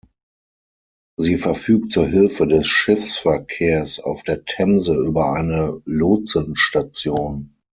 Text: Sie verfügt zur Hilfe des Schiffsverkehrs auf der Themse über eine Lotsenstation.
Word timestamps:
Sie 1.17 1.37
verfügt 1.37 1.91
zur 1.91 2.07
Hilfe 2.07 2.47
des 2.47 2.65
Schiffsverkehrs 2.65 3.99
auf 3.99 4.23
der 4.23 4.45
Themse 4.45 4.95
über 4.95 5.33
eine 5.33 5.79
Lotsenstation. 5.85 7.53